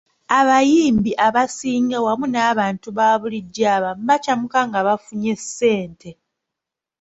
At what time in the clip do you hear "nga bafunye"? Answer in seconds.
4.67-5.33